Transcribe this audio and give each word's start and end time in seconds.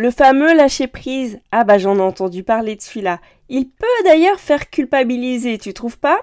Le 0.00 0.10
fameux 0.10 0.54
lâcher 0.54 0.86
prise. 0.86 1.40
Ah 1.52 1.62
bah 1.62 1.76
j'en 1.76 1.98
ai 1.98 2.00
entendu 2.00 2.42
parler 2.42 2.74
de 2.74 2.80
celui-là. 2.80 3.20
Il 3.50 3.68
peut 3.68 3.86
d'ailleurs 4.04 4.40
faire 4.40 4.70
culpabiliser, 4.70 5.58
tu 5.58 5.74
trouves 5.74 5.98
pas? 5.98 6.22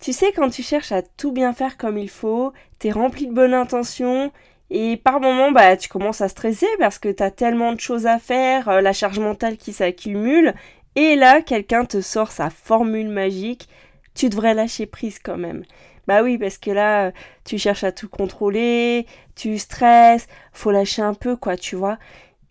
Tu 0.00 0.12
sais 0.12 0.30
quand 0.30 0.48
tu 0.48 0.62
cherches 0.62 0.92
à 0.92 1.02
tout 1.02 1.32
bien 1.32 1.52
faire 1.52 1.76
comme 1.76 1.98
il 1.98 2.08
faut, 2.08 2.52
t'es 2.78 2.92
rempli 2.92 3.26
de 3.26 3.32
bonnes 3.32 3.52
intentions 3.52 4.30
et 4.70 4.96
par 4.96 5.18
moments 5.18 5.50
bah 5.50 5.76
tu 5.76 5.88
commences 5.88 6.20
à 6.20 6.28
stresser 6.28 6.68
parce 6.78 7.00
que 7.00 7.08
t'as 7.08 7.32
tellement 7.32 7.72
de 7.72 7.80
choses 7.80 8.06
à 8.06 8.20
faire, 8.20 8.68
euh, 8.68 8.80
la 8.80 8.92
charge 8.92 9.18
mentale 9.18 9.56
qui 9.56 9.72
s'accumule 9.72 10.54
et 10.94 11.16
là 11.16 11.42
quelqu'un 11.42 11.84
te 11.84 12.00
sort 12.00 12.30
sa 12.30 12.48
formule 12.48 13.08
magique, 13.08 13.68
tu 14.14 14.28
devrais 14.28 14.54
lâcher 14.54 14.86
prise 14.86 15.18
quand 15.18 15.36
même. 15.36 15.64
Bah 16.06 16.22
oui, 16.22 16.38
parce 16.38 16.58
que 16.58 16.70
là, 16.70 17.10
tu 17.44 17.58
cherches 17.58 17.82
à 17.82 17.90
tout 17.90 18.08
contrôler, 18.08 19.04
tu 19.34 19.58
stresses, 19.58 20.28
faut 20.52 20.70
lâcher 20.70 21.02
un 21.02 21.14
peu, 21.14 21.34
quoi, 21.34 21.56
tu 21.56 21.74
vois. 21.74 21.98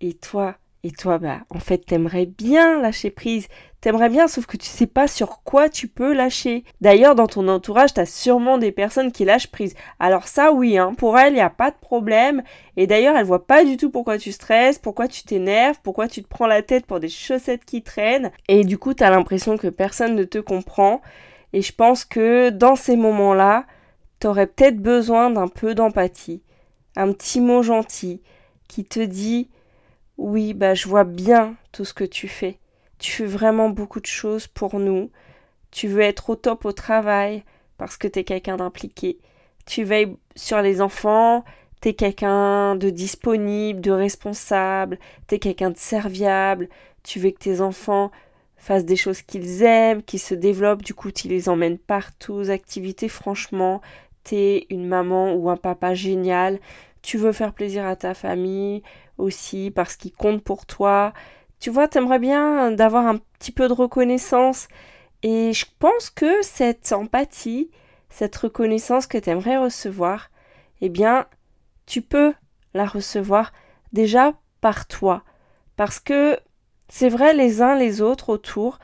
Et 0.01 0.13
toi, 0.13 0.57
et 0.85 0.91
toi, 0.91 1.17
bah, 1.17 1.39
en 1.49 1.57
fait, 1.57 1.79
t'aimerais 1.79 2.27
bien 2.27 2.79
lâcher 2.79 3.09
prise. 3.09 3.47
T'aimerais 3.81 4.07
bien, 4.07 4.27
sauf 4.27 4.45
que 4.45 4.55
tu 4.55 4.67
sais 4.67 4.85
pas 4.85 5.07
sur 5.07 5.41
quoi 5.41 5.67
tu 5.67 5.87
peux 5.87 6.13
lâcher. 6.13 6.63
D'ailleurs, 6.79 7.15
dans 7.15 7.25
ton 7.25 7.47
entourage, 7.47 7.95
t'as 7.95 8.05
sûrement 8.05 8.59
des 8.59 8.71
personnes 8.71 9.11
qui 9.11 9.25
lâchent 9.25 9.49
prise. 9.49 9.73
Alors 9.99 10.27
ça, 10.27 10.51
oui, 10.51 10.77
hein, 10.77 10.93
pour 10.95 11.17
elles, 11.17 11.33
il 11.33 11.37
n'y 11.37 11.41
a 11.41 11.49
pas 11.49 11.71
de 11.71 11.75
problème. 11.75 12.43
Et 12.77 12.85
d'ailleurs, 12.85 13.17
elles 13.17 13.25
voient 13.25 13.47
pas 13.47 13.65
du 13.65 13.77
tout 13.77 13.89
pourquoi 13.89 14.19
tu 14.19 14.31
stresses, 14.31 14.77
pourquoi 14.77 15.07
tu 15.07 15.23
t'énerves, 15.23 15.79
pourquoi 15.81 16.07
tu 16.07 16.21
te 16.21 16.27
prends 16.27 16.45
la 16.45 16.61
tête 16.61 16.85
pour 16.85 16.99
des 16.99 17.09
chaussettes 17.09 17.65
qui 17.65 17.81
traînent. 17.81 18.29
Et 18.47 18.63
du 18.63 18.77
coup, 18.77 18.93
t'as 18.93 19.09
l'impression 19.09 19.57
que 19.57 19.69
personne 19.69 20.13
ne 20.13 20.23
te 20.23 20.37
comprend. 20.37 21.01
Et 21.51 21.63
je 21.63 21.73
pense 21.73 22.05
que 22.05 22.51
dans 22.51 22.75
ces 22.75 22.95
moments-là, 22.95 23.65
t'aurais 24.19 24.45
peut-être 24.45 24.77
besoin 24.77 25.31
d'un 25.31 25.47
peu 25.47 25.73
d'empathie. 25.73 26.43
Un 26.95 27.11
petit 27.11 27.41
mot 27.41 27.63
gentil 27.63 28.21
qui 28.67 28.85
te 28.85 28.99
dit 28.99 29.49
oui, 30.17 30.53
bah 30.53 30.73
je 30.73 30.87
vois 30.87 31.03
bien 31.03 31.55
tout 31.71 31.85
ce 31.85 31.93
que 31.93 32.03
tu 32.03 32.27
fais. 32.27 32.59
Tu 32.99 33.11
fais 33.11 33.25
vraiment 33.25 33.69
beaucoup 33.69 33.99
de 33.99 34.05
choses 34.05 34.47
pour 34.47 34.79
nous. 34.79 35.11
Tu 35.71 35.87
veux 35.87 36.01
être 36.01 36.29
au 36.29 36.35
top 36.35 36.65
au 36.65 36.71
travail 36.71 37.43
parce 37.77 37.97
que 37.97 38.07
tu 38.07 38.19
es 38.19 38.23
quelqu'un 38.23 38.57
d'impliqué. 38.57 39.17
Tu 39.65 39.83
veilles 39.83 40.15
sur 40.35 40.61
les 40.61 40.81
enfants, 40.81 41.43
tu 41.81 41.89
es 41.89 41.93
quelqu'un 41.93 42.75
de 42.75 42.89
disponible, 42.89 43.81
de 43.81 43.91
responsable, 43.91 44.99
tu 45.27 45.35
es 45.35 45.39
quelqu'un 45.39 45.71
de 45.71 45.77
serviable, 45.77 46.69
tu 47.03 47.19
veux 47.19 47.31
que 47.31 47.39
tes 47.39 47.61
enfants 47.61 48.11
fassent 48.55 48.85
des 48.85 48.95
choses 48.95 49.21
qu'ils 49.21 49.63
aiment, 49.63 50.01
qu'ils 50.01 50.19
se 50.19 50.33
développent, 50.33 50.81
du 50.81 50.93
coup 50.93 51.11
tu 51.11 51.27
les 51.27 51.49
emmènes 51.49 51.77
partout 51.77 52.33
aux 52.33 52.49
activités, 52.49 53.09
franchement, 53.09 53.81
tu 54.23 54.35
es 54.35 54.67
une 54.69 54.87
maman 54.87 55.33
ou 55.35 55.49
un 55.49 55.57
papa 55.57 55.93
génial, 55.93 56.59
tu 57.05 57.17
veux 57.17 57.31
faire 57.31 57.53
plaisir 57.53 57.85
à 57.85 57.95
ta 57.95 58.13
famille, 58.13 58.81
aussi 59.17 59.71
parce 59.71 59.95
qu'il 59.95 60.11
compte 60.11 60.43
pour 60.43 60.65
toi. 60.65 61.13
Tu 61.59 61.69
vois, 61.69 61.87
t'aimerais 61.87 62.19
bien 62.19 62.71
d'avoir 62.71 63.05
un 63.05 63.17
petit 63.17 63.51
peu 63.51 63.67
de 63.67 63.73
reconnaissance. 63.73 64.67
Et 65.23 65.53
je 65.53 65.65
pense 65.79 66.09
que 66.09 66.41
cette 66.41 66.91
empathie, 66.91 67.69
cette 68.09 68.35
reconnaissance 68.35 69.07
que 69.07 69.17
t'aimerais 69.17 69.57
recevoir, 69.57 70.29
eh 70.81 70.89
bien, 70.89 71.27
tu 71.85 72.01
peux 72.01 72.33
la 72.73 72.85
recevoir 72.85 73.53
déjà 73.93 74.33
par 74.59 74.87
toi. 74.87 75.23
Parce 75.77 75.99
que 75.99 76.39
c'est 76.89 77.09
vrai, 77.09 77.33
les 77.33 77.61
uns 77.61 77.75
les 77.75 78.01
autres 78.01 78.29
autour, 78.29 78.79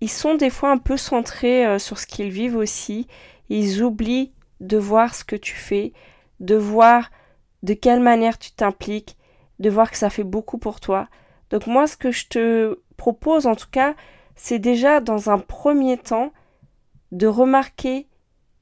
ils 0.00 0.10
sont 0.10 0.34
des 0.34 0.50
fois 0.50 0.70
un 0.70 0.78
peu 0.78 0.96
centrés 0.96 1.66
euh, 1.66 1.78
sur 1.78 1.98
ce 1.98 2.06
qu'ils 2.06 2.30
vivent 2.30 2.56
aussi. 2.56 3.06
Ils 3.48 3.82
oublient 3.82 4.32
de 4.60 4.78
voir 4.78 5.14
ce 5.14 5.24
que 5.24 5.36
tu 5.36 5.54
fais, 5.54 5.92
de 6.40 6.56
voir 6.56 7.10
de 7.62 7.74
quelle 7.74 8.00
manière 8.00 8.38
tu 8.38 8.52
t'impliques, 8.52 9.16
de 9.58 9.70
voir 9.70 9.90
que 9.90 9.96
ça 9.96 10.10
fait 10.10 10.24
beaucoup 10.24 10.58
pour 10.58 10.80
toi. 10.80 11.08
Donc 11.50 11.66
moi, 11.66 11.86
ce 11.86 11.96
que 11.96 12.10
je 12.10 12.28
te 12.28 12.78
propose 12.96 13.46
en 13.46 13.54
tout 13.54 13.70
cas, 13.70 13.94
c'est 14.34 14.58
déjà 14.58 15.00
dans 15.00 15.30
un 15.30 15.38
premier 15.38 15.98
temps 15.98 16.32
de 17.12 17.26
remarquer 17.26 18.08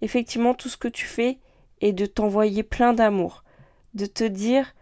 effectivement 0.00 0.54
tout 0.54 0.68
ce 0.68 0.76
que 0.76 0.88
tu 0.88 1.06
fais 1.06 1.38
et 1.80 1.92
de 1.92 2.06
t'envoyer 2.06 2.62
plein 2.62 2.92
d'amour, 2.92 3.44
de 3.94 4.06
te 4.06 4.24
dire 4.24 4.74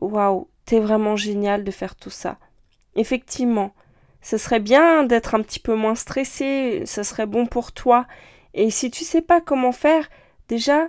waouh, 0.00 0.48
t'es 0.64 0.80
vraiment 0.80 1.16
génial 1.16 1.64
de 1.64 1.70
faire 1.70 1.96
tout 1.96 2.10
ça. 2.10 2.38
Effectivement, 2.94 3.74
ce 4.20 4.38
serait 4.38 4.60
bien 4.60 5.04
d'être 5.04 5.34
un 5.34 5.42
petit 5.42 5.60
peu 5.60 5.74
moins 5.74 5.94
stressé, 5.94 6.82
ce 6.86 7.02
serait 7.02 7.26
bon 7.26 7.46
pour 7.46 7.72
toi. 7.72 8.06
Et 8.54 8.70
si 8.70 8.90
tu 8.90 9.04
sais 9.04 9.22
pas 9.22 9.40
comment 9.40 9.72
faire, 9.72 10.08
déjà, 10.48 10.88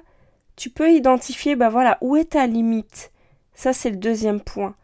tu 0.57 0.69
peux 0.69 0.91
identifier, 0.91 1.56
bah 1.56 1.69
voilà, 1.69 1.97
où 2.01 2.18
est 2.18 2.31
ta 2.31 2.45
limite. 2.47 3.13
Ça, 3.53 3.72
c'est 3.72 3.91
le 3.91 3.95
deuxième 3.95 4.41
point. 4.41 4.75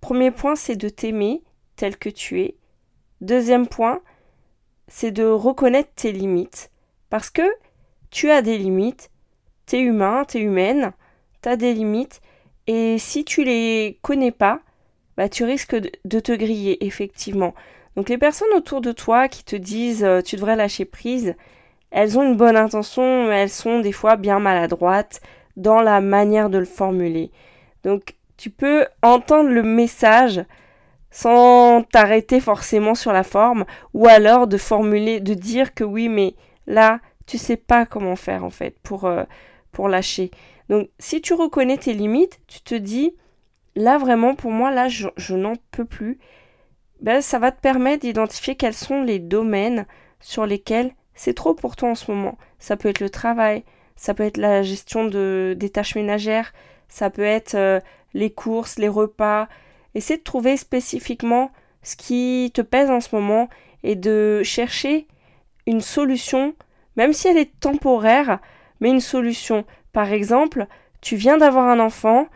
Premier 0.00 0.30
point, 0.30 0.54
c'est 0.54 0.76
de 0.76 0.88
t'aimer 0.88 1.42
tel 1.76 1.96
que 1.96 2.10
tu 2.10 2.42
es. 2.42 2.56
Deuxième 3.20 3.66
point, 3.66 4.02
c'est 4.86 5.10
de 5.10 5.24
reconnaître 5.24 5.90
tes 5.96 6.12
limites. 6.12 6.70
Parce 7.10 7.30
que 7.30 7.42
tu 8.10 8.30
as 8.30 8.42
des 8.42 8.58
limites, 8.58 9.10
tu 9.66 9.76
es 9.76 9.80
humain, 9.80 10.24
tu 10.28 10.38
es 10.38 10.40
humaine, 10.42 10.92
tu 11.42 11.48
as 11.48 11.56
des 11.56 11.72
limites, 11.72 12.20
et 12.66 12.98
si 12.98 13.24
tu 13.24 13.44
les 13.44 13.98
connais 14.02 14.30
pas, 14.30 14.60
bah, 15.16 15.28
tu 15.28 15.44
risques 15.44 15.76
de 15.76 16.20
te 16.20 16.32
griller, 16.32 16.84
effectivement. 16.84 17.54
Donc 17.96 18.08
les 18.08 18.18
personnes 18.18 18.52
autour 18.54 18.80
de 18.82 18.92
toi 18.92 19.28
qui 19.28 19.44
te 19.44 19.56
disent 19.56 20.04
euh, 20.04 20.20
tu 20.20 20.36
devrais 20.36 20.56
lâcher 20.56 20.84
prise, 20.84 21.34
elles 21.94 22.18
ont 22.18 22.24
une 22.24 22.36
bonne 22.36 22.56
intention, 22.56 23.28
mais 23.28 23.42
elles 23.42 23.48
sont 23.48 23.78
des 23.78 23.92
fois 23.92 24.16
bien 24.16 24.40
maladroites 24.40 25.20
dans 25.56 25.80
la 25.80 26.00
manière 26.00 26.50
de 26.50 26.58
le 26.58 26.64
formuler. 26.64 27.30
Donc 27.84 28.16
tu 28.36 28.50
peux 28.50 28.84
entendre 29.00 29.48
le 29.48 29.62
message 29.62 30.44
sans 31.12 31.84
t'arrêter 31.84 32.40
forcément 32.40 32.96
sur 32.96 33.12
la 33.12 33.22
forme 33.22 33.64
ou 33.94 34.08
alors 34.08 34.48
de 34.48 34.56
formuler 34.56 35.20
de 35.20 35.34
dire 35.34 35.72
que 35.72 35.84
oui 35.84 36.08
mais 36.08 36.34
là 36.66 36.98
tu 37.26 37.38
sais 37.38 37.56
pas 37.56 37.86
comment 37.86 38.16
faire 38.16 38.42
en 38.44 38.50
fait 38.50 38.76
pour 38.82 39.04
euh, 39.04 39.22
pour 39.70 39.88
lâcher. 39.88 40.32
Donc 40.68 40.88
si 40.98 41.20
tu 41.20 41.32
reconnais 41.32 41.78
tes 41.78 41.94
limites, 41.94 42.40
tu 42.48 42.60
te 42.60 42.74
dis 42.74 43.14
là 43.76 43.98
vraiment 43.98 44.34
pour 44.34 44.50
moi 44.50 44.72
là 44.72 44.88
je, 44.88 45.34
n'en 45.34 45.54
peux 45.70 45.84
plus. 45.84 46.18
Ben, 47.00 47.20
ça 47.20 47.38
va 47.38 47.52
te 47.52 47.60
permettre 47.60 48.00
d'identifier 48.00 48.56
quels 48.56 48.74
sont 48.74 49.02
les 49.02 49.20
domaines 49.20 49.86
sur 50.18 50.44
lesquels 50.44 50.92
c'est 51.14 51.34
trop 51.34 51.54
pour 51.54 51.76
toi 51.76 51.90
en 51.90 51.94
ce 51.94 52.10
moment. 52.10 52.38
Ça 52.58 52.76
peut 52.76 52.88
être 52.88 53.00
le 53.00 53.10
travail, 53.10 53.64
ça 53.96 54.14
peut 54.14 54.24
être 54.24 54.36
la 54.36 54.62
gestion 54.62 55.04
de, 55.04 55.54
des 55.56 55.70
tâches 55.70 55.94
ménagères, 55.94 56.52
ça 56.88 57.10
peut 57.10 57.22
être 57.22 57.54
euh, 57.54 57.80
les 58.12 58.30
courses, 58.30 58.78
les 58.78 58.88
repas. 58.88 59.48
Essaie 59.94 60.16
de 60.16 60.22
trouver 60.22 60.56
spécifiquement 60.56 61.50
ce 61.82 61.96
qui 61.96 62.50
te 62.54 62.62
pèse 62.62 62.90
en 62.90 63.00
ce 63.00 63.14
moment 63.14 63.48
et 63.82 63.94
de 63.94 64.42
chercher 64.42 65.06
une 65.66 65.80
solution, 65.80 66.54
même 66.96 67.12
si 67.12 67.28
elle 67.28 67.38
est 67.38 67.58
temporaire, 67.60 68.40
mais 68.80 68.90
une 68.90 69.00
solution. 69.00 69.64
Par 69.92 70.12
exemple, 70.12 70.66
tu 71.00 71.16
viens 71.16 71.36
d'avoir 71.36 71.68
un 71.68 71.80
enfant, 71.80 72.26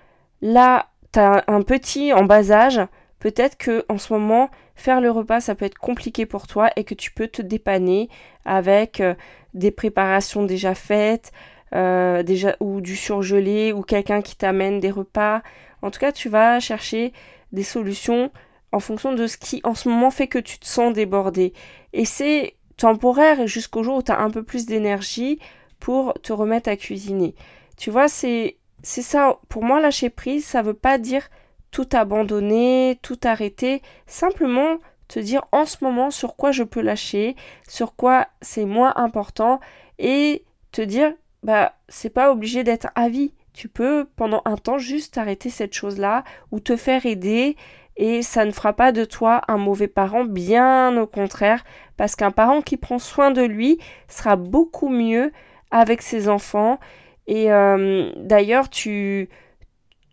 là, 0.42 0.88
tu 1.12 1.18
as 1.18 1.44
un 1.48 1.62
petit 1.62 2.12
en 2.12 2.24
bas 2.24 2.50
âge, 2.50 2.80
peut-être 3.18 3.56
que 3.56 3.84
en 3.88 3.98
ce 3.98 4.12
moment, 4.12 4.50
faire 4.74 5.00
le 5.00 5.10
repas, 5.10 5.40
ça 5.40 5.54
peut 5.54 5.64
être 5.64 5.78
compliqué 5.78 6.26
pour 6.26 6.46
toi 6.46 6.70
et 6.76 6.84
que 6.84 6.94
tu 6.94 7.10
peux 7.10 7.28
te 7.28 7.42
dépanner 7.42 8.08
avec 8.44 9.00
euh, 9.00 9.14
des 9.54 9.70
préparations 9.70 10.44
déjà 10.44 10.74
faites, 10.74 11.32
euh, 11.74 12.22
ou 12.60 12.80
du 12.80 12.96
surgelé 12.96 13.72
ou 13.72 13.82
quelqu'un 13.82 14.22
qui 14.22 14.36
t'amène 14.36 14.80
des 14.80 14.90
repas. 14.90 15.42
En 15.82 15.90
tout 15.90 16.00
cas, 16.00 16.12
tu 16.12 16.28
vas 16.28 16.60
chercher 16.60 17.12
des 17.52 17.62
solutions 17.62 18.30
en 18.72 18.80
fonction 18.80 19.12
de 19.12 19.26
ce 19.26 19.36
qui 19.36 19.60
en 19.64 19.74
ce 19.74 19.88
moment 19.88 20.10
fait 20.10 20.28
que 20.28 20.38
tu 20.38 20.58
te 20.58 20.66
sens 20.66 20.92
débordé. 20.92 21.52
Et 21.92 22.04
c'est 22.04 22.54
temporaire 22.76 23.46
jusqu'au 23.46 23.82
jour 23.82 23.98
où 23.98 24.02
tu 24.02 24.12
as 24.12 24.20
un 24.20 24.30
peu 24.30 24.42
plus 24.42 24.66
d'énergie 24.66 25.38
pour 25.80 26.14
te 26.22 26.32
remettre 26.32 26.68
à 26.68 26.76
cuisiner. 26.76 27.34
Tu 27.76 27.90
vois, 27.90 28.08
c'est 28.08 28.56
c'est 28.82 29.02
ça 29.02 29.38
pour 29.48 29.64
moi 29.64 29.80
lâcher 29.80 30.10
prise, 30.10 30.44
ça 30.44 30.62
veut 30.62 30.74
pas 30.74 30.98
dire 30.98 31.28
tout 31.70 31.88
abandonner, 31.92 32.98
tout 33.02 33.18
arrêter, 33.24 33.82
simplement 34.06 34.78
te 35.08 35.18
dire 35.18 35.46
en 35.52 35.64
ce 35.64 35.82
moment 35.82 36.10
sur 36.10 36.36
quoi 36.36 36.52
je 36.52 36.62
peux 36.62 36.82
lâcher, 36.82 37.36
sur 37.66 37.96
quoi 37.96 38.26
c'est 38.42 38.64
moins 38.64 38.92
important 38.96 39.60
et 39.98 40.44
te 40.72 40.82
dire 40.82 41.12
bah 41.42 41.72
c'est 41.88 42.10
pas 42.10 42.30
obligé 42.30 42.64
d'être 42.64 42.88
à 42.94 43.08
vie. 43.08 43.32
Tu 43.54 43.68
peux 43.68 44.06
pendant 44.16 44.42
un 44.44 44.56
temps 44.56 44.78
juste 44.78 45.18
arrêter 45.18 45.50
cette 45.50 45.74
chose-là 45.74 46.24
ou 46.52 46.60
te 46.60 46.76
faire 46.76 47.06
aider 47.06 47.56
et 47.96 48.22
ça 48.22 48.44
ne 48.44 48.52
fera 48.52 48.72
pas 48.72 48.92
de 48.92 49.04
toi 49.04 49.42
un 49.48 49.58
mauvais 49.58 49.88
parent, 49.88 50.24
bien 50.24 50.96
au 50.96 51.06
contraire, 51.06 51.64
parce 51.96 52.14
qu'un 52.14 52.30
parent 52.30 52.62
qui 52.62 52.76
prend 52.76 53.00
soin 53.00 53.32
de 53.32 53.42
lui 53.42 53.78
sera 54.06 54.36
beaucoup 54.36 54.88
mieux 54.88 55.32
avec 55.72 56.02
ses 56.02 56.28
enfants. 56.28 56.78
Et 57.26 57.52
euh, 57.52 58.12
d'ailleurs, 58.16 58.70
tu, 58.70 59.28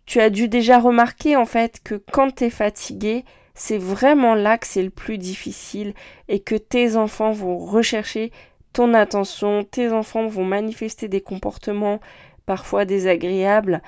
tu 0.06 0.20
as 0.20 0.30
dû 0.30 0.48
déjà 0.48 0.78
remarquer 0.78 1.36
en 1.36 1.46
fait 1.46 1.80
que 1.82 1.94
quand 1.94 2.36
tu 2.36 2.44
es 2.44 2.50
fatigué, 2.50 3.24
c'est 3.54 3.78
vraiment 3.78 4.34
là 4.34 4.58
que 4.58 4.66
c'est 4.66 4.82
le 4.82 4.90
plus 4.90 5.18
difficile 5.18 5.94
et 6.28 6.40
que 6.40 6.54
tes 6.54 6.96
enfants 6.96 7.32
vont 7.32 7.58
rechercher 7.58 8.30
ton 8.72 8.94
attention, 8.94 9.64
tes 9.64 9.90
enfants 9.92 10.26
vont 10.26 10.44
manifester 10.44 11.08
des 11.08 11.20
comportements 11.20 12.00
parfois 12.44 12.84
désagréables. 12.84 13.82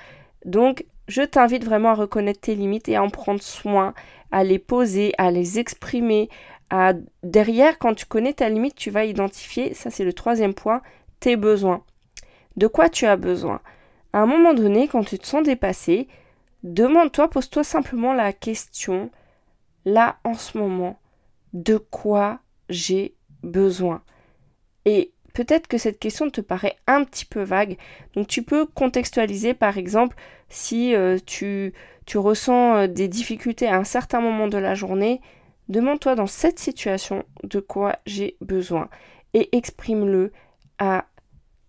Donc, 0.44 0.86
je 1.06 1.22
t'invite 1.22 1.64
vraiment 1.64 1.90
à 1.90 1.94
reconnaître 1.94 2.40
tes 2.40 2.54
limites 2.54 2.88
et 2.88 2.96
à 2.96 3.02
en 3.02 3.10
prendre 3.10 3.42
soin, 3.42 3.94
à 4.32 4.44
les 4.44 4.58
poser, 4.58 5.12
à 5.18 5.30
les 5.30 5.58
exprimer. 5.58 6.28
Derrière, 7.22 7.78
quand 7.78 7.94
tu 7.94 8.06
connais 8.06 8.32
ta 8.32 8.48
limite, 8.48 8.74
tu 8.74 8.90
vas 8.90 9.04
identifier, 9.04 9.74
ça 9.74 9.90
c'est 9.90 10.04
le 10.04 10.12
troisième 10.12 10.54
point, 10.54 10.82
tes 11.20 11.36
besoins. 11.36 11.84
De 12.56 12.66
quoi 12.66 12.88
tu 12.88 13.06
as 13.06 13.16
besoin? 13.16 13.60
À 14.12 14.20
un 14.20 14.26
moment 14.26 14.54
donné, 14.54 14.88
quand 14.88 15.04
tu 15.04 15.18
te 15.18 15.26
sens 15.26 15.42
dépassé, 15.42 16.08
demande-toi, 16.62 17.28
pose-toi 17.28 17.64
simplement 17.64 18.12
la 18.12 18.32
question, 18.32 19.10
là 19.84 20.18
en 20.24 20.34
ce 20.34 20.58
moment, 20.58 20.98
de 21.52 21.76
quoi 21.76 22.40
j'ai 22.68 23.14
besoin. 23.42 24.02
Et 24.84 25.12
peut-être 25.34 25.68
que 25.68 25.78
cette 25.78 25.98
question 25.98 26.30
te 26.30 26.40
paraît 26.40 26.76
un 26.86 27.04
petit 27.04 27.24
peu 27.24 27.42
vague, 27.42 27.76
donc 28.14 28.28
tu 28.28 28.42
peux 28.42 28.66
contextualiser 28.66 29.54
par 29.54 29.78
exemple 29.78 30.16
si 30.48 30.94
euh, 30.94 31.18
tu, 31.24 31.74
ressens 32.14 32.76
euh, 32.76 32.86
des 32.86 33.08
difficultés 33.08 33.68
à 33.68 33.76
un 33.76 33.84
certain 33.84 34.20
moment 34.20 34.48
de 34.48 34.58
la 34.58 34.74
journée, 34.74 35.20
demande-toi 35.68 36.14
dans 36.14 36.26
cette 36.26 36.58
situation 36.58 37.24
de 37.44 37.60
quoi 37.60 37.96
j'ai 38.06 38.36
besoin 38.40 38.88
et 39.34 39.54
exprime-le 39.56 40.32
à 40.78 41.04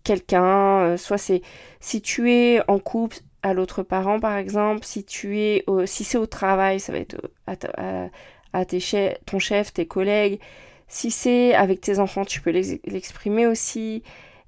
quelqu'un, 0.10 0.80
euh, 0.80 0.98
soit 0.98 1.20
c'est 1.20 1.44
si 1.80 2.02
tu 2.02 2.32
es 2.32 2.62
en 2.68 2.80
couple 2.80 3.18
à 3.44 3.54
l'autre 3.54 3.84
parent 3.84 4.20
par 4.20 4.38
exemple, 4.38 4.84
si 4.84 5.06
si 5.08 6.04
c'est 6.04 6.18
au 6.18 6.26
travail, 6.26 6.80
ça 6.80 6.92
va 6.92 6.98
être 6.98 7.16
à, 7.46 8.66
tes 8.66 8.80
ton 9.28 9.38
chef, 9.38 9.72
tes 9.72 9.86
collègues, 9.86 10.40
si 10.88 11.12
c'est 11.12 11.54
avec 11.54 11.80
tes 11.80 12.00
enfants, 12.00 12.26
tu 12.26 12.42
peux 12.42 12.50
l'exprimer 12.50 13.46
aussi. 13.46 14.02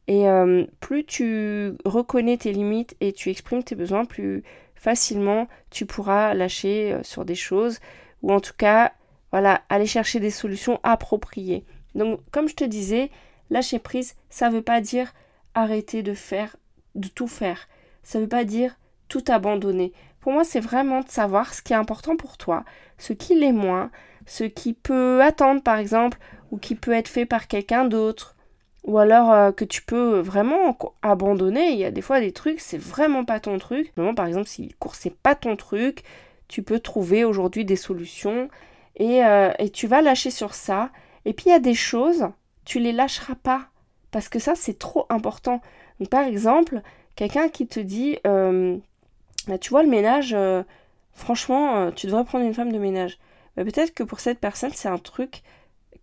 Et 0.08 0.28
euh, 0.28 0.66
plus 0.80 1.06
tu 1.06 1.74
reconnais 1.86 2.38
tes 2.38 2.52
limites 2.52 2.96
et 3.00 3.14
tu 3.14 3.30
exprimes 3.30 3.64
tes 3.64 3.76
besoins, 3.76 4.04
plus 4.06 4.44
facilement 4.74 5.48
tu 5.70 5.86
pourras 5.86 6.34
lâcher 6.34 6.94
euh, 6.94 7.04
sur 7.04 7.24
des 7.24 7.36
choses 7.36 7.80
ou 8.24 8.34
en 8.34 8.40
tout 8.40 8.56
cas, 8.58 8.94
voilà, 9.32 9.62
aller 9.70 9.86
chercher 9.86 10.20
des 10.20 10.32
solutions 10.32 10.80
appropriées. 10.82 11.64
Donc, 11.94 12.20
comme 12.32 12.50
je 12.50 12.56
te 12.56 12.64
disais, 12.64 13.12
lâcher 13.52 13.78
prise, 13.78 14.16
ça 14.32 14.50
ne 14.50 14.56
veut 14.56 14.64
pas 14.64 14.82
dire 14.82 15.14
arrêter 15.56 16.04
de 16.04 16.14
faire, 16.14 16.56
de 16.96 17.08
tout 17.08 17.28
faire. 17.28 17.68
Ça 18.04 18.18
ne 18.18 18.24
veut 18.24 18.30
pas 18.30 18.44
dire 18.44 18.78
tout 19.08 19.24
abandonner. 19.28 19.94
Pour 20.20 20.32
moi, 20.32 20.44
c'est 20.44 20.60
vraiment 20.60 21.02
de 21.02 21.10
savoir 21.10 21.54
ce 21.54 21.62
qui 21.62 21.74
est 21.74 21.78
important 21.78 22.16
pour 22.16 22.38
toi, 22.38 22.64
ce 22.98 23.14
qui 23.14 23.36
l'est 23.36 23.52
moins, 23.52 23.92
ce 24.26 24.44
qui 24.44 24.74
peut 24.74 25.22
attendre 25.22 25.62
par 25.62 25.78
exemple, 25.78 26.18
ou 26.52 26.58
qui 26.58 26.76
peut 26.76 26.92
être 26.92 27.08
fait 27.08 27.26
par 27.26 27.48
quelqu'un 27.48 27.86
d'autre, 27.86 28.36
ou 28.84 28.98
alors 28.98 29.32
euh, 29.32 29.52
que 29.52 29.66
tu 29.66 29.82
peux 29.82 30.20
vraiment 30.20 30.78
abandonner. 31.02 31.72
Il 31.72 31.80
y 31.80 31.86
a 31.86 31.92
des 31.92 32.02
fois 32.02 32.20
des 32.20 32.32
trucs, 32.32 32.60
c'est 32.60 32.78
vraiment 32.78 33.26
pas 33.26 33.40
ton 33.40 33.58
truc. 33.58 33.94
par 34.16 34.26
exemple, 34.26 34.48
si 34.48 34.64
le 34.64 34.74
cours 34.80 34.96
c'est 34.96 35.16
pas 35.16 35.36
ton 35.36 35.56
truc, 35.56 36.04
tu 36.48 36.64
peux 36.64 36.80
trouver 36.80 37.24
aujourd'hui 37.24 37.66
des 37.66 37.76
solutions 37.76 38.50
et, 38.98 39.26
euh, 39.26 39.52
et, 39.58 39.70
tu 39.70 39.88
vas 39.88 40.02
lâcher 40.02 40.32
sur 40.32 40.54
ça. 40.54 40.92
Et 41.26 41.34
puis 41.34 41.46
il 41.48 41.52
y 41.52 41.56
a 41.56 41.60
des 41.60 41.74
choses, 41.74 42.30
tu 42.66 42.80
les 42.80 42.92
lâcheras 42.92 43.36
pas 43.36 43.71
parce 44.12 44.30
que 44.30 44.40
ça 44.40 44.54
c'est 44.56 44.78
trop 44.78 45.06
important. 45.10 45.62
Par 46.10 46.26
exemple, 46.26 46.82
quelqu'un 47.16 47.50
qui 47.50 47.68
te 47.68 47.80
dit, 47.80 48.18
euh, 48.26 48.78
bah, 49.48 49.58
tu 49.58 49.70
vois 49.70 49.84
le 49.84 49.90
ménage, 49.90 50.36
franchement, 51.14 51.92
tu 51.92 52.08
devrais 52.08 52.26
prendre 52.26 52.46
une 52.46 52.54
femme 52.54 52.72
de 52.72 52.80
ménage. 52.80 53.20
Bah, 53.56 53.64
peut-être 53.64 53.94
que 53.94 54.04
pour 54.04 54.20
cette 54.20 54.40
personne 54.40 54.72
c'est 54.74 54.88
un 54.88 54.98
truc 54.98 55.44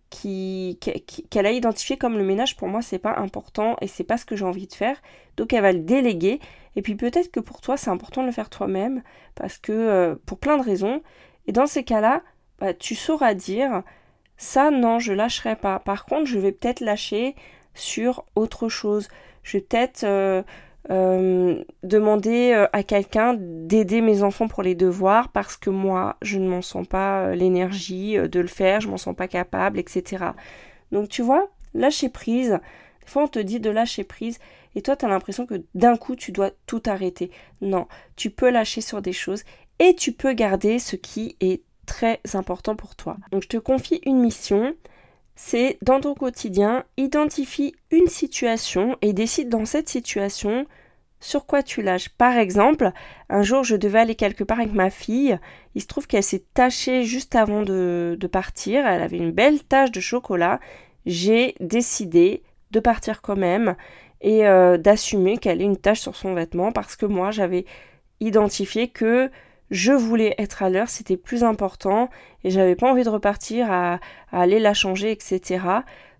qu'elle 0.09 1.45
a 1.45 1.51
identifié 1.51 1.97
comme 1.97 2.17
le 2.17 2.23
ménage 2.23 2.55
pour 2.55 2.67
moi 2.67 2.81
c'est 2.81 2.97
pas 2.97 3.15
important 3.17 3.77
et 3.81 3.87
c'est 3.87 4.03
pas 4.03 4.17
ce 4.17 4.25
que 4.25 4.35
j'ai 4.35 4.45
envie 4.45 4.65
de 4.65 4.73
faire 4.73 4.99
donc 5.37 5.53
elle 5.53 5.61
va 5.61 5.71
le 5.71 5.79
déléguer 5.79 6.39
et 6.75 6.81
puis 6.81 6.95
peut-être 6.95 7.31
que 7.31 7.39
pour 7.39 7.61
toi 7.61 7.77
c'est 7.77 7.91
important 7.91 8.21
de 8.21 8.27
le 8.27 8.31
faire 8.31 8.49
toi-même 8.49 9.03
parce 9.35 9.59
que 9.59 9.71
euh, 9.71 10.15
pour 10.25 10.39
plein 10.39 10.57
de 10.57 10.63
raisons 10.63 11.03
et 11.45 11.51
dans 11.51 11.67
ces 11.67 11.83
cas-là 11.83 12.23
bah, 12.57 12.73
tu 12.73 12.95
sauras 12.95 13.35
dire 13.35 13.83
ça 14.35 14.71
non 14.71 14.97
je 14.97 15.13
lâcherai 15.13 15.55
pas 15.55 15.77
par 15.77 16.05
contre 16.05 16.25
je 16.25 16.39
vais 16.39 16.51
peut-être 16.51 16.79
lâcher 16.79 17.35
sur 17.79 18.25
autre 18.35 18.69
chose 18.69 19.09
je 19.43 19.57
vais 19.57 19.61
peut-être 19.61 20.03
euh, 20.03 20.43
euh, 20.91 21.63
demander 21.83 22.51
euh, 22.53 22.67
à 22.73 22.83
quelqu'un 22.83 23.35
d'aider 23.37 24.01
mes 24.01 24.23
enfants 24.23 24.47
pour 24.47 24.63
les 24.63 24.75
devoirs 24.75 25.29
parce 25.29 25.57
que 25.57 25.69
moi, 25.69 26.17
je 26.21 26.37
ne 26.37 26.47
m'en 26.47 26.61
sens 26.61 26.87
pas 26.87 27.35
l'énergie 27.35 28.15
de 28.17 28.39
le 28.39 28.47
faire, 28.47 28.81
je 28.81 28.89
m'en 28.89 28.97
sens 28.97 29.15
pas 29.15 29.27
capable, 29.27 29.79
etc. 29.79 30.25
Donc 30.91 31.09
tu 31.09 31.21
vois, 31.21 31.49
lâcher 31.73 32.09
prise. 32.09 32.59
Des 33.01 33.07
fois, 33.07 33.23
on 33.23 33.27
te 33.27 33.39
dit 33.39 33.59
de 33.59 33.69
lâcher 33.69 34.03
prise 34.03 34.39
et 34.75 34.81
toi, 34.81 34.95
tu 34.95 35.05
as 35.05 35.09
l'impression 35.09 35.45
que 35.45 35.63
d'un 35.73 35.97
coup, 35.97 36.15
tu 36.15 36.31
dois 36.31 36.51
tout 36.67 36.83
arrêter. 36.85 37.31
Non, 37.61 37.87
tu 38.15 38.29
peux 38.29 38.49
lâcher 38.49 38.81
sur 38.81 39.01
des 39.01 39.13
choses 39.13 39.43
et 39.79 39.95
tu 39.95 40.11
peux 40.11 40.33
garder 40.33 40.77
ce 40.77 40.95
qui 40.95 41.35
est 41.39 41.63
très 41.87 42.19
important 42.33 42.75
pour 42.75 42.95
toi. 42.95 43.17
Donc 43.31 43.41
je 43.41 43.47
te 43.47 43.57
confie 43.57 43.99
une 44.05 44.19
mission 44.19 44.75
c'est 45.41 45.77
dans 45.81 46.01
ton 46.01 46.15
quotidien, 46.15 46.83
identifie 46.97 47.73
une 47.91 48.07
situation 48.07 48.97
et 49.01 49.13
décide 49.13 49.47
dans 49.47 49.63
cette 49.63 49.87
situation 49.87 50.65
sur 51.21 51.45
quoi 51.45 51.63
tu 51.63 51.81
lâches. 51.81 52.09
Par 52.09 52.37
exemple, 52.37 52.91
un 53.29 53.41
jour 53.41 53.63
je 53.63 53.77
devais 53.77 53.99
aller 53.99 54.15
quelque 54.15 54.43
part 54.43 54.59
avec 54.59 54.73
ma 54.73 54.89
fille, 54.89 55.39
il 55.75 55.81
se 55.81 55.87
trouve 55.87 56.07
qu'elle 56.07 56.23
s'est 56.23 56.43
tachée 56.53 57.05
juste 57.05 57.35
avant 57.35 57.61
de, 57.61 58.17
partir, 58.29 58.85
elle 58.85 59.01
avait 59.01 59.15
une 59.15 59.31
belle 59.31 59.63
tache 59.63 59.91
de 59.91 60.01
chocolat, 60.01 60.59
j'ai 61.05 61.55
décidé 61.61 62.43
de 62.71 62.81
partir 62.81 63.21
quand 63.21 63.37
même 63.37 63.77
et 64.19 64.45
euh, 64.45 64.77
d'assumer 64.77 65.37
qu'elle 65.37 65.61
ait 65.61 65.65
une 65.65 65.77
tache 65.77 66.01
sur 66.01 66.17
son 66.17 66.33
vêtement 66.33 66.73
parce 66.73 66.97
que 66.97 67.05
moi 67.05 67.31
j'avais 67.31 67.63
identifié 68.19 68.89
que 68.89 69.31
je 69.71 69.91
voulais 69.91 70.35
être 70.37 70.63
à 70.63 70.69
l'heure, 70.69 70.89
c'était 70.89 71.17
plus 71.17 71.43
important 71.43 72.09
et 72.43 72.49
j'avais 72.49 72.75
pas 72.75 72.89
envie 72.89 73.03
de 73.03 73.09
repartir 73.09 73.71
à, 73.71 73.99
aller 74.31 74.59
la 74.59 74.73
changer, 74.73 75.11
etc. 75.11 75.59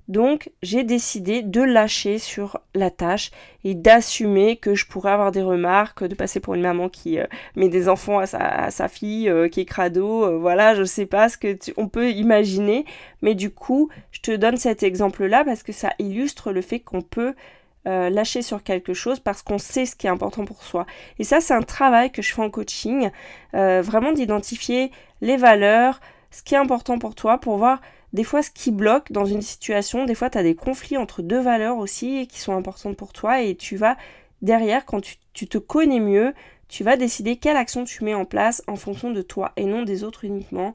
Donc 0.07 0.49
j'ai 0.63 0.83
décidé 0.83 1.43
de 1.43 1.61
lâcher 1.61 2.17
sur 2.17 2.59
la 2.73 2.89
tâche 2.89 3.29
et 3.63 3.75
d'assumer 3.75 4.57
que 4.57 4.73
je 4.73 4.87
pourrais 4.87 5.11
avoir 5.11 5.31
des 5.31 5.43
remarques, 5.43 6.03
de 6.03 6.15
passer 6.15 6.39
pour 6.39 6.55
une 6.55 6.61
maman 6.61 6.89
qui 6.89 7.19
euh, 7.19 7.27
met 7.55 7.69
des 7.69 7.87
enfants 7.87 8.17
à 8.17 8.71
sa, 8.71 8.87
fille, 8.87 9.29
euh, 9.29 9.49
qui 9.49 9.61
est 9.61 9.65
crado, 9.65 10.25
euh, 10.25 10.37
voilà, 10.39 10.73
je 10.73 10.83
sais 10.83 11.05
pas 11.05 11.29
ce 11.29 11.37
que 11.37 11.55
on 11.77 11.87
peut 11.87 12.09
imaginer, 12.09 12.85
mais 13.21 13.35
du 13.35 13.51
coup 13.51 13.89
je 14.11 14.21
te 14.21 14.35
donne 14.35 14.57
cet 14.57 14.81
exemple-là 14.81 15.43
parce 15.45 15.61
que 15.61 15.71
ça 15.71 15.91
illustre 15.99 16.51
le 16.51 16.61
fait 16.61 16.79
qu'on 16.79 17.03
peut 17.03 17.35
euh, 17.87 18.09
lâcher 18.09 18.41
sur 18.41 18.63
quelque 18.63 18.93
chose 18.93 19.19
parce 19.19 19.41
qu'on 19.41 19.57
sait 19.57 19.85
ce 19.85 19.95
qui 19.95 20.07
est 20.07 20.09
important 20.09 20.45
pour 20.45 20.63
soi. 20.63 20.85
Et 21.17 21.23
ça, 21.23 21.39
c'est 21.39 21.53
un 21.53 21.61
travail 21.61 22.11
que 22.11 22.21
je 22.21 22.33
fais 22.33 22.41
en 22.41 22.49
coaching, 22.49 23.09
euh, 23.53 23.81
vraiment 23.81 24.11
d'identifier 24.11 24.91
les 25.21 25.37
valeurs, 25.37 26.01
ce 26.31 26.43
qui 26.43 26.55
est 26.55 26.57
important 26.57 26.99
pour 26.99 27.15
toi, 27.15 27.37
pour 27.37 27.57
voir 27.57 27.81
des 28.13 28.23
fois 28.23 28.41
ce 28.41 28.51
qui 28.51 28.71
bloque 28.71 29.11
dans 29.11 29.25
une 29.25 29.41
situation. 29.41 30.05
Des 30.05 30.15
fois, 30.15 30.29
tu 30.29 30.37
as 30.37 30.43
des 30.43 30.55
conflits 30.55 30.97
entre 30.97 31.21
deux 31.21 31.39
valeurs 31.39 31.77
aussi 31.77 32.27
qui 32.27 32.39
sont 32.39 32.55
importantes 32.55 32.97
pour 32.97 33.13
toi 33.13 33.41
et 33.41 33.55
tu 33.55 33.77
vas 33.77 33.95
derrière, 34.41 34.85
quand 34.85 35.01
tu, 35.01 35.15
tu 35.33 35.47
te 35.47 35.57
connais 35.57 35.99
mieux, 35.99 36.33
tu 36.67 36.83
vas 36.83 36.97
décider 36.97 37.37
quelle 37.37 37.57
action 37.57 37.83
tu 37.83 38.03
mets 38.03 38.13
en 38.13 38.25
place 38.25 38.63
en 38.67 38.75
fonction 38.75 39.11
de 39.11 39.21
toi 39.21 39.51
et 39.57 39.65
non 39.65 39.83
des 39.83 40.03
autres 40.03 40.25
uniquement. 40.25 40.73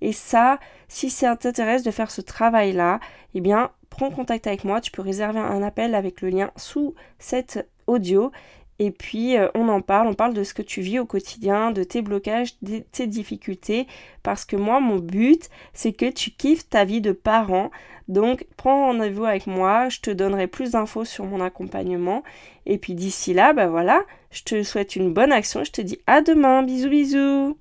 Et 0.00 0.12
ça, 0.12 0.58
si 0.88 1.10
ça 1.10 1.36
t'intéresse 1.36 1.82
de 1.82 1.90
faire 1.90 2.10
ce 2.10 2.20
travail-là, 2.20 3.00
eh 3.34 3.40
bien, 3.40 3.70
prends 3.96 4.10
contact 4.10 4.46
avec 4.46 4.64
moi. 4.64 4.80
Tu 4.80 4.90
peux 4.90 5.02
réserver 5.02 5.40
un 5.40 5.62
appel 5.62 5.94
avec 5.94 6.20
le 6.20 6.28
lien 6.28 6.50
sous 6.56 6.94
cette 7.18 7.68
audio. 7.86 8.30
Et 8.78 8.90
puis, 8.90 9.38
euh, 9.38 9.48
on 9.54 9.68
en 9.70 9.80
parle, 9.80 10.06
on 10.06 10.14
parle 10.14 10.34
de 10.34 10.44
ce 10.44 10.52
que 10.52 10.60
tu 10.60 10.82
vis 10.82 10.98
au 10.98 11.06
quotidien, 11.06 11.70
de 11.70 11.82
tes 11.82 12.02
blocages, 12.02 12.56
de 12.60 12.80
tes 12.92 13.06
difficultés. 13.06 13.86
Parce 14.22 14.44
que 14.44 14.54
moi, 14.54 14.80
mon 14.80 14.96
but, 14.96 15.48
c'est 15.72 15.94
que 15.94 16.10
tu 16.10 16.30
kiffes 16.30 16.68
ta 16.68 16.84
vie 16.84 17.00
de 17.00 17.12
parent. 17.12 17.70
Donc, 18.08 18.46
prends 18.58 18.88
rendez-vous 18.88 19.24
avec 19.24 19.46
moi. 19.46 19.88
Je 19.88 20.00
te 20.00 20.10
donnerai 20.10 20.46
plus 20.46 20.72
d'infos 20.72 21.06
sur 21.06 21.24
mon 21.24 21.40
accompagnement. 21.40 22.22
Et 22.66 22.76
puis, 22.76 22.94
d'ici 22.94 23.32
là, 23.32 23.54
bah 23.54 23.68
voilà, 23.68 24.02
je 24.30 24.42
te 24.42 24.62
souhaite 24.62 24.94
une 24.94 25.14
bonne 25.14 25.32
action. 25.32 25.64
Je 25.64 25.72
te 25.72 25.80
dis 25.80 25.98
à 26.06 26.20
demain. 26.20 26.62
Bisous, 26.62 26.90
bisous. 26.90 27.56